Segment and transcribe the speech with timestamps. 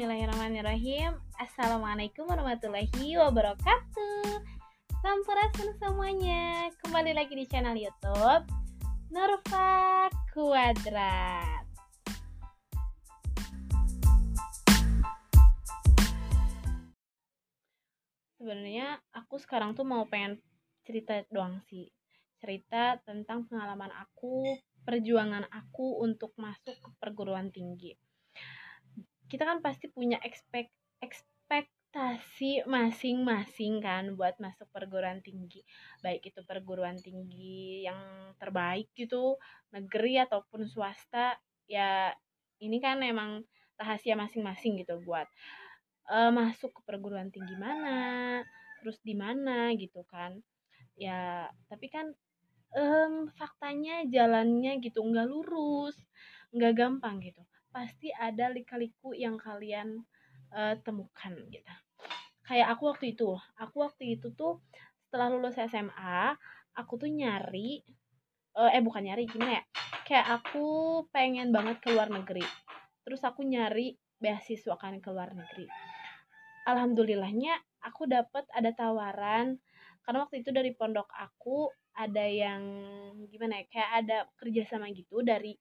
[0.00, 1.12] Bismillahirrahmanirrahim.
[1.36, 4.32] Assalamualaikum warahmatullahi wabarakatuh.
[4.96, 6.72] Sampurasun semuanya.
[6.80, 8.48] Kembali lagi di channel youtube
[9.12, 11.68] Nurfa Kuadrat.
[18.40, 20.40] Sebenarnya aku sekarang tuh mau pengen
[20.88, 21.92] cerita doang sih.
[22.40, 24.48] Cerita tentang pengalaman aku
[24.80, 27.92] Perjuangan aku untuk masuk ke perguruan tinggi
[29.30, 35.62] kita kan pasti punya expect ekspektasi masing-masing kan buat masuk perguruan tinggi.
[36.02, 39.38] Baik itu perguruan tinggi yang terbaik gitu
[39.70, 41.38] negeri ataupun swasta
[41.70, 42.10] ya
[42.58, 43.46] ini kan emang
[43.78, 45.30] rahasia masing-masing gitu buat
[46.10, 48.42] uh, masuk ke perguruan tinggi mana
[48.82, 50.42] terus di mana gitu kan.
[50.98, 52.12] Ya tapi kan
[52.74, 55.96] um, faktanya jalannya gitu nggak lurus
[56.50, 60.02] nggak gampang gitu pasti ada lika-liku yang kalian
[60.54, 61.74] uh, temukan gitu.
[62.44, 64.58] Kayak aku waktu itu, aku waktu itu tuh
[65.06, 66.34] setelah lulus SMA,
[66.74, 67.82] aku tuh nyari
[68.58, 69.64] uh, eh bukan nyari gimana ya?
[70.06, 70.66] Kayak aku
[71.14, 72.42] pengen banget ke luar negeri.
[73.06, 75.70] Terus aku nyari beasiswa kan ke luar negeri.
[76.66, 79.56] Alhamdulillahnya aku dapat ada tawaran
[80.04, 82.62] karena waktu itu dari pondok aku ada yang
[83.28, 85.56] gimana ya kayak ada kerjasama gitu dari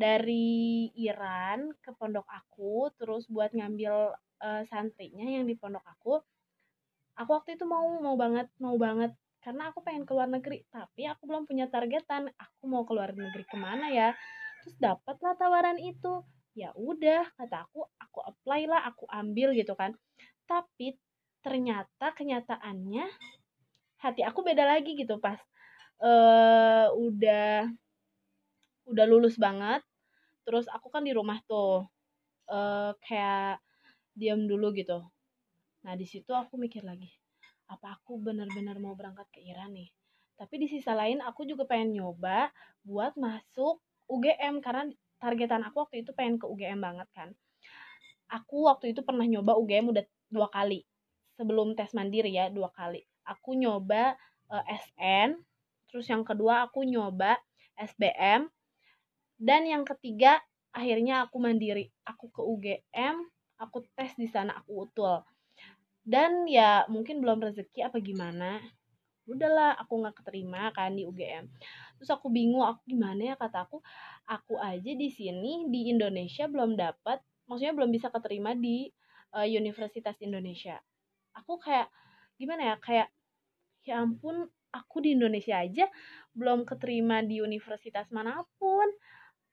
[0.00, 6.24] dari Iran ke pondok aku terus buat ngambil uh, santrinya yang di pondok aku
[7.20, 9.12] aku waktu itu mau mau banget mau banget.
[9.40, 12.28] Karena aku pengen keluar negeri tapi aku belum punya targetan.
[12.36, 14.12] Aku mau keluar negeri ke mana ya?
[14.64, 16.24] Terus dapatlah tawaran itu.
[16.56, 19.96] Ya udah kata aku aku apply lah aku ambil gitu kan.
[20.44, 20.96] Tapi
[21.40, 23.08] ternyata kenyataannya
[24.00, 25.40] hati aku beda lagi gitu pas
[26.04, 27.68] uh, udah
[28.88, 29.80] udah lulus banget
[30.46, 31.88] terus aku kan di rumah tuh
[32.50, 33.60] uh, kayak
[34.16, 35.00] diam dulu gitu.
[35.86, 37.08] Nah di situ aku mikir lagi
[37.70, 39.88] apa aku benar-benar mau berangkat ke Iran nih?
[40.34, 42.50] Tapi di sisa lain aku juga pengen nyoba
[42.82, 43.78] buat masuk
[44.10, 44.90] UGM karena
[45.22, 47.30] targetan aku waktu itu pengen ke UGM banget kan.
[48.26, 50.82] Aku waktu itu pernah nyoba UGM udah dua kali
[51.38, 53.06] sebelum tes mandiri ya dua kali.
[53.22, 54.18] Aku nyoba
[54.50, 55.38] uh, eh, SN
[55.90, 57.38] terus yang kedua aku nyoba
[57.78, 58.50] SBM
[59.40, 60.36] dan yang ketiga
[60.70, 61.88] akhirnya aku mandiri.
[62.04, 63.24] Aku ke UGM
[63.56, 65.24] aku tes di sana aku utul.
[66.04, 68.60] Dan ya mungkin belum rezeki apa gimana
[69.30, 71.46] udahlah aku nggak keterima kan di UGM
[71.94, 73.34] terus aku bingung aku gimana ya?
[73.36, 73.78] Kata aku
[74.26, 78.88] aku aja di sini di Indonesia belum dapat maksudnya belum bisa keterima di
[79.36, 80.80] uh, Universitas Indonesia.
[81.36, 81.92] Aku kayak
[82.40, 83.08] gimana ya kayak
[83.84, 85.86] ya ampun aku di Indonesia aja
[86.32, 88.86] belum keterima di universitas mana pun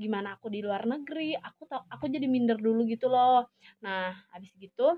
[0.00, 3.44] gimana aku di luar negeri aku tak aku jadi minder dulu gitu loh.
[3.84, 4.96] Nah habis gitu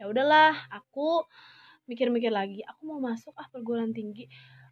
[0.00, 1.28] ya udahlah aku
[1.84, 4.24] mikir-mikir lagi aku mau masuk ah perguruan tinggi.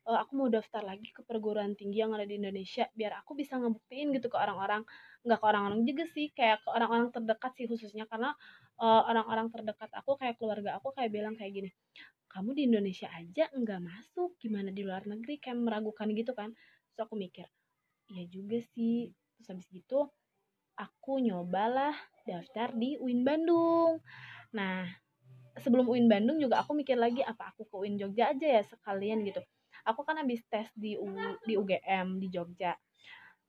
[0.08, 3.60] Uh, aku mau daftar lagi ke perguruan tinggi yang ada di Indonesia biar aku bisa
[3.60, 4.82] ngebuktiin gitu ke orang-orang.
[5.20, 8.32] Nggak ke orang-orang juga sih kayak ke orang-orang terdekat sih khususnya karena
[8.80, 11.70] eh, orang-orang terdekat aku kayak keluarga aku kayak bilang kayak gini
[12.28, 15.40] kamu di Indonesia aja nggak masuk gimana di luar negeri?
[15.40, 16.52] Kayak meragukan gitu kan.
[16.92, 17.48] Terus aku mikir
[18.08, 19.12] iya juga sih.
[19.38, 20.08] Terus habis gitu
[20.78, 24.02] aku nyobalah daftar di UIN Bandung.
[24.54, 24.86] Nah
[25.58, 29.26] sebelum UIN Bandung juga aku mikir lagi apa aku ke UIN Jogja aja ya sekalian
[29.26, 29.42] gitu.
[29.86, 31.08] Aku kan habis tes di U,
[31.48, 32.76] di UGM di Jogja.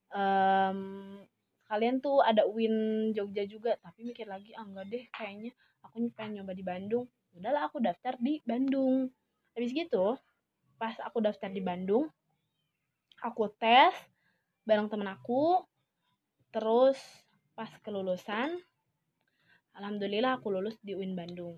[0.10, 1.22] Um,
[1.70, 5.54] kalian tuh ada UIN Jogja juga tapi mikir lagi ah enggak deh kayaknya
[5.86, 7.06] aku pengen nyoba di Bandung.
[7.38, 9.12] Udahlah aku daftar di Bandung.
[9.54, 10.18] Habis gitu
[10.80, 12.08] pas aku daftar di Bandung
[13.20, 13.92] aku tes
[14.70, 15.66] bareng temen aku.
[16.54, 17.02] Terus
[17.58, 18.54] pas kelulusan
[19.74, 21.58] alhamdulillah aku lulus di UIN Bandung.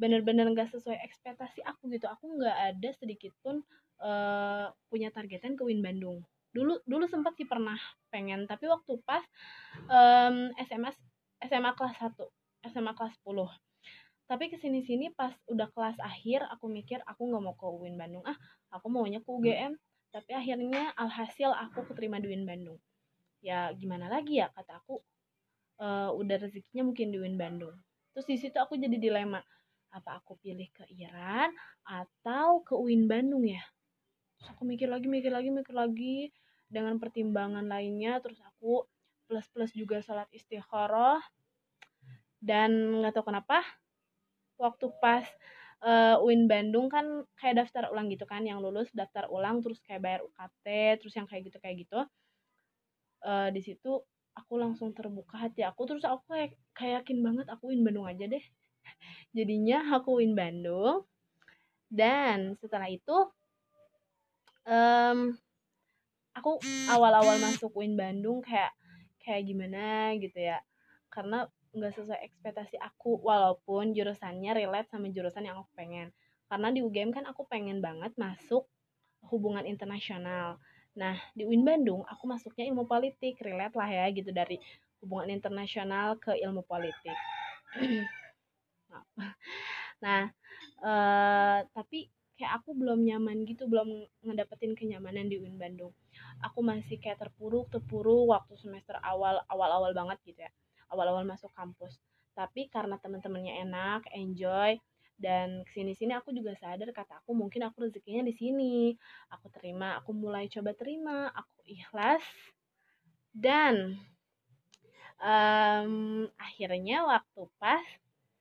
[0.00, 2.08] Bener-bener gak sesuai ekspektasi aku gitu.
[2.08, 3.60] Aku nggak ada sedikit pun
[4.00, 6.24] uh, punya targetan ke UIN Bandung.
[6.56, 7.76] Dulu dulu sempat sih pernah
[8.08, 9.20] pengen tapi waktu pas
[9.84, 10.90] um, SMA
[11.44, 12.16] SMA kelas 1
[12.72, 13.36] SMA kelas 10
[14.28, 17.96] tapi ke sini sini pas udah kelas akhir aku mikir aku nggak mau ke UIN
[17.96, 18.24] Bandung.
[18.28, 18.36] Ah
[18.68, 19.72] aku maunya ke UGM
[20.08, 22.80] tapi akhirnya alhasil aku keterima di Bandung.
[23.44, 24.98] Ya gimana lagi ya kata aku
[25.78, 27.76] uh, udah rezekinya mungkin di Bandung.
[28.12, 29.38] Terus di situ aku jadi dilema
[29.88, 31.52] apa aku pilih ke Iran
[31.86, 33.62] atau ke UIN Bandung ya?
[34.38, 36.16] Terus aku mikir lagi mikir lagi mikir lagi
[36.66, 38.18] dengan pertimbangan lainnya.
[38.24, 38.84] Terus aku
[39.28, 41.20] plus plus juga sholat istikharah
[42.40, 43.60] dan nggak tahu kenapa
[44.58, 45.26] waktu pas
[45.82, 50.02] uh, UIN Bandung kan kayak daftar ulang gitu kan yang lulus daftar ulang terus kayak
[50.02, 50.66] bayar UKT
[51.02, 52.00] terus yang kayak gitu kayak gitu.
[53.18, 54.02] Uh, di situ
[54.38, 58.24] aku langsung terbuka hati aku terus aku kayak, kayak yakin banget aku win Bandung aja
[58.26, 58.44] deh.
[59.36, 61.06] Jadinya aku win Bandung
[61.88, 63.16] dan setelah itu
[64.68, 65.34] um,
[66.36, 66.60] aku
[66.92, 68.70] awal-awal masuk win Bandung kayak
[69.22, 70.62] kayak gimana gitu ya.
[71.10, 76.08] Karena nggak sesuai ekspektasi aku walaupun jurusannya relate sama jurusan yang aku pengen.
[76.48, 78.64] Karena di UGM kan aku pengen banget masuk
[79.28, 80.56] hubungan internasional.
[80.96, 84.56] Nah di UIN Bandung aku masuknya ilmu politik relate lah ya gitu dari
[85.04, 87.16] hubungan internasional ke ilmu politik.
[89.98, 90.30] Nah
[90.80, 95.92] uh, tapi kayak aku belum nyaman gitu belum ngedapetin kenyamanan di UIN Bandung.
[96.40, 100.52] Aku masih kayak terpuruk terpuruk waktu semester awal awal awal banget gitu ya
[100.92, 102.00] awal-awal masuk kampus.
[102.32, 104.78] Tapi karena teman-temannya enak enjoy
[105.18, 108.94] dan ke sini sini aku juga sadar kata aku mungkin aku rezekinya di sini.
[109.34, 112.22] Aku terima aku mulai coba terima aku ikhlas
[113.34, 113.98] dan
[115.18, 117.82] um, akhirnya waktu pas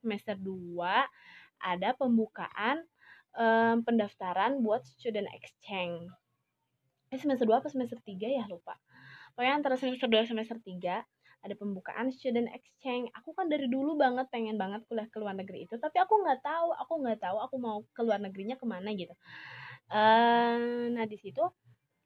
[0.06, 0.78] semester 2
[1.58, 2.86] ada pembukaan
[3.34, 6.14] um, pendaftaran buat student exchange.
[7.10, 8.46] Eh semester 2 apa semester 3 ya?
[8.46, 8.78] Lupa.
[9.34, 11.17] Pokoknya antara semester 2 semester 3
[11.48, 13.08] ada pembukaan student exchange.
[13.24, 16.44] Aku kan dari dulu banget pengen banget kuliah ke luar negeri itu tapi aku nggak
[16.44, 19.16] tahu aku nggak tahu aku mau ke luar negerinya ke mana gitu.
[19.88, 21.40] Uh, nah di situ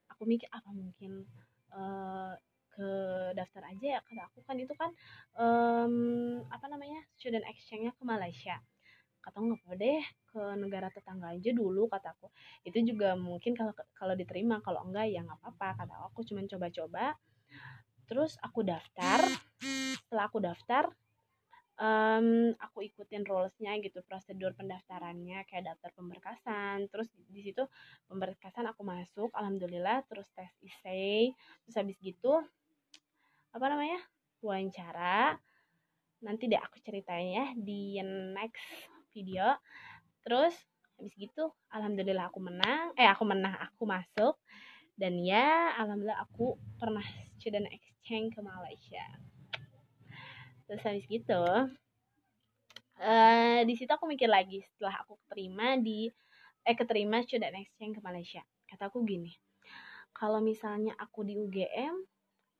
[0.05, 1.25] aku mikir apa mungkin
[1.73, 2.37] uh,
[2.71, 2.89] ke
[3.35, 4.93] daftar aja ya kata aku kan itu kan
[5.35, 8.61] um, apa namanya student exchange-nya ke Malaysia.
[9.21, 10.01] Kata nggak apa deh
[10.31, 12.31] ke negara tetangga aja dulu kataku
[12.63, 16.21] itu juga mungkin kalau kalau diterima kalau enggak ya nggak apa-apa kata aku.
[16.25, 17.17] Cuma coba-coba
[18.11, 19.23] terus aku daftar
[20.03, 20.91] setelah aku daftar
[21.79, 26.91] um, aku ikutin rulesnya gitu prosedur pendaftarannya kayak daftar pemberkasan.
[26.91, 27.63] Terus di, situ
[28.11, 31.31] pemberkasan aku masuk alhamdulillah terus tes essay
[31.65, 32.43] terus habis gitu
[33.55, 34.03] apa namanya
[34.43, 35.39] wawancara.
[36.21, 37.97] Nanti deh aku ceritain ya di
[38.35, 39.57] next video.
[40.21, 40.53] Terus
[41.01, 44.37] habis gitu alhamdulillah aku menang eh aku menang aku masuk
[44.99, 47.03] dan ya alhamdulillah aku pernah
[47.39, 49.05] student exchange ke Malaysia.
[50.67, 51.43] Terus habis gitu
[53.01, 56.07] uh, di situ aku mikir lagi setelah aku terima di
[56.61, 58.43] eh keterima student exchange ke Malaysia.
[58.69, 59.33] Kata aku gini
[60.13, 61.95] kalau misalnya aku di UGM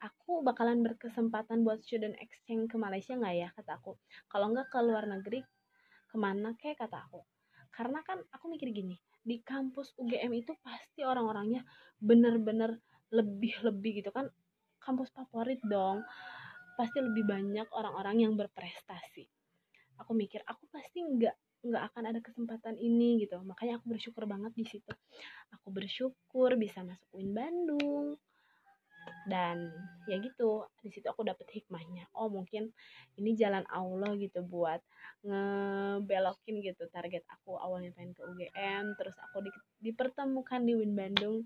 [0.02, 3.50] aku bakalan berkesempatan buat student exchange ke Malaysia nggak ya?
[3.54, 3.94] Kata aku.
[4.26, 5.46] Kalau nggak ke luar negeri
[6.10, 7.22] ke mana kayak kata aku.
[7.72, 11.62] Karena kan aku mikir gini di kampus UGM itu pasti orang-orangnya
[12.02, 12.82] bener-bener
[13.14, 14.30] lebih-lebih gitu kan.
[14.82, 16.02] Kampus favorit dong.
[16.76, 19.30] Pasti lebih banyak orang-orang yang berprestasi.
[20.02, 23.38] Aku mikir aku pasti nggak nggak akan ada kesempatan ini gitu.
[23.46, 24.94] Makanya aku bersyukur banget di situ.
[25.54, 28.18] Aku bersyukur bisa masuk Win Bandung
[29.30, 29.70] dan
[30.10, 32.10] ya gitu di situ aku dapet hikmahnya.
[32.18, 32.74] Oh mungkin
[33.18, 34.82] ini jalan Allah gitu buat
[35.22, 39.52] ngebelokin gitu target aku awalnya pengen ke UGM terus aku di,
[39.92, 41.46] dipertemukan di Win Bandung.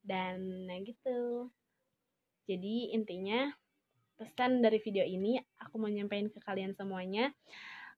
[0.00, 1.52] Dan nah gitu.
[2.48, 3.52] Jadi intinya
[4.16, 7.32] pesan dari video ini aku mau nyampein ke kalian semuanya.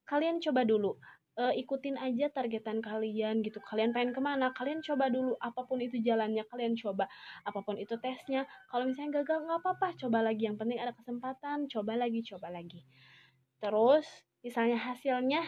[0.02, 0.98] Kalian coba dulu
[1.38, 3.60] uh, ikutin aja targetan kalian gitu.
[3.64, 4.52] Kalian pengen ke mana?
[4.52, 6.44] Kalian coba dulu apa pun itu jalannya.
[6.48, 7.08] Kalian coba
[7.44, 8.44] apa pun itu tesnya.
[8.68, 9.88] Kalau misalnya gagal nggak apa-apa.
[9.96, 10.48] Coba lagi.
[10.48, 11.70] Yang penting ada kesempatan.
[11.70, 12.84] Coba lagi coba lagi.
[13.62, 14.06] Terus
[14.42, 15.40] misalnya hasilnya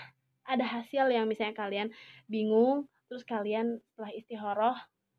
[0.44, 1.88] ada hasil yang misalnya kalian
[2.28, 4.76] bingung terus kalian setelah istihoroh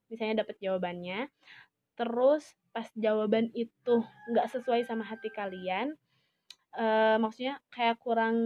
[0.09, 1.27] misalnya dapat jawabannya
[1.97, 5.97] terus pas jawaban itu nggak sesuai sama hati kalian
[6.77, 8.37] uh, maksudnya kayak kurang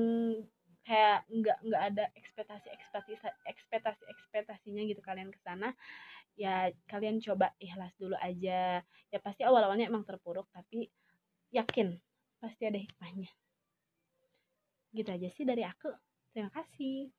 [0.89, 3.13] kayak nggak nggak ada ekspektasi ekspektasi
[3.45, 5.69] ekspektasi ekspektasinya gitu kalian ke sana
[6.39, 8.81] ya kalian coba ikhlas dulu aja.
[9.11, 10.87] Ya pasti awal awalnya emang terpuruk tapi
[11.51, 11.99] yakin
[12.41, 13.29] pasti ada hikmahnya.
[14.95, 15.91] Gitu aja sih dari aku.
[16.33, 17.11] Terima kasih